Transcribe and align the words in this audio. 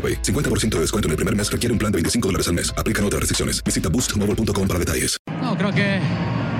AroPay. 0.00 0.22
50% 0.22 0.70
de 0.70 0.80
descuento 0.80 1.08
en 1.08 1.10
el 1.10 1.16
primer 1.16 1.36
mes 1.36 1.52
requiere 1.52 1.72
un 1.72 1.78
plan 1.78 1.92
de 1.92 1.96
25 1.96 2.28
dólares 2.28 2.48
al 2.48 2.54
mes. 2.54 2.72
Aplican 2.76 3.04
otras 3.04 3.20
restricciones. 3.20 3.62
Visita 3.62 3.90
boostmobile.com 3.90 4.66
para 4.66 4.78
detalles. 4.78 5.18
No, 5.42 5.56
creo 5.56 5.72
que 5.72 6.00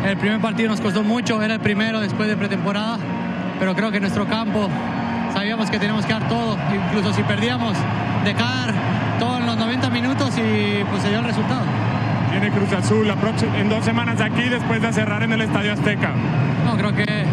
el 0.07 0.17
primer 0.17 0.41
partido 0.41 0.71
nos 0.71 0.81
costó 0.81 1.03
mucho, 1.03 1.43
era 1.43 1.55
el 1.55 1.61
primero 1.61 2.01
después 2.01 2.29
de 2.29 2.37
pretemporada, 2.37 2.99
pero 3.59 3.75
creo 3.75 3.91
que 3.91 3.99
en 3.99 4.03
nuestro 4.03 4.27
campo 4.27 4.69
sabíamos 5.35 5.71
que 5.71 5.79
teníamos 5.79 6.07
que 6.07 6.13
dar 6.13 6.29
todo, 6.29 6.57
incluso 6.75 7.13
si 7.15 7.23
perdíamos, 7.23 7.77
dejar 8.25 8.75
todo 9.19 9.39
en 9.39 9.47
los 9.47 9.57
90 9.57 9.91
minutos 9.91 10.31
y 10.39 10.83
pues 10.85 11.03
se 11.03 11.11
dio 11.11 11.19
el 11.19 11.25
resultado. 11.25 11.65
Tiene 12.31 12.51
Cruz 12.51 12.73
Azul 12.73 13.07
la 13.07 13.17
próxima, 13.17 13.59
en 13.59 13.69
dos 13.69 13.85
semanas 13.85 14.21
aquí 14.21 14.49
después 14.49 14.81
de 14.81 14.93
cerrar 14.93 15.23
en 15.23 15.33
el 15.33 15.43
Estadio 15.43 15.73
Azteca. 15.73 16.15
No, 16.65 16.77
creo 16.77 16.95
que 16.95 17.25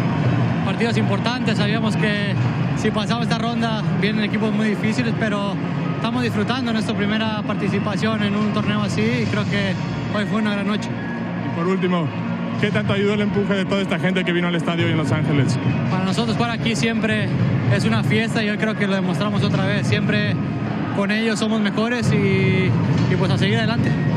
partidos 0.65 0.97
importantes, 0.97 1.57
sabíamos 1.57 1.95
que 1.95 2.35
si 2.77 2.91
pasaba 2.91 3.23
esta 3.23 3.37
ronda 3.37 3.81
vienen 4.01 4.23
equipos 4.25 4.51
muy 4.51 4.67
difíciles, 4.67 5.13
pero 5.17 5.55
estamos 5.97 6.21
disfrutando 6.23 6.71
nuestra 6.71 6.95
primera 6.95 7.41
participación 7.41 8.23
en 8.23 8.35
un 8.35 8.53
torneo 8.53 8.81
así 8.81 9.01
y 9.01 9.25
creo 9.25 9.43
que 9.45 9.73
hoy 10.15 10.25
fue 10.25 10.41
una 10.41 10.53
gran 10.53 10.67
noche. 10.67 10.89
Y 11.45 11.55
por 11.55 11.67
último, 11.67 12.07
¿qué 12.61 12.71
tanto 12.71 12.93
ayudó 12.93 13.15
el 13.15 13.21
empuje 13.21 13.55
de 13.55 13.65
toda 13.65 13.81
esta 13.81 13.99
gente 13.99 14.23
que 14.23 14.31
vino 14.31 14.47
al 14.47 14.55
estadio 14.55 14.85
hoy 14.85 14.91
en 14.91 14.97
Los 14.97 15.11
Ángeles? 15.11 15.57
Para 15.89 16.05
nosotros 16.05 16.37
jugar 16.37 16.51
aquí 16.51 16.75
siempre 16.75 17.27
es 17.75 17.83
una 17.83 18.03
fiesta 18.03 18.43
y 18.43 18.47
yo 18.47 18.57
creo 18.57 18.75
que 18.75 18.87
lo 18.87 18.95
demostramos 18.95 19.43
otra 19.43 19.65
vez. 19.65 19.87
Siempre 19.87 20.35
con 20.95 21.11
ellos 21.11 21.39
somos 21.39 21.59
mejores 21.59 22.11
y, 22.11 22.71
y 23.11 23.15
pues 23.17 23.31
a 23.31 23.37
seguir 23.37 23.57
adelante. 23.57 24.16